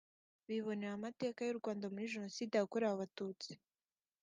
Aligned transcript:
bibonera 0.47 0.93
amateka 0.99 1.39
y’u 1.43 1.59
Rwanda 1.59 1.85
muri 1.93 2.11
Jenoside 2.13 2.53
yakorewe 2.55 2.93
Abatutsi 2.95 3.51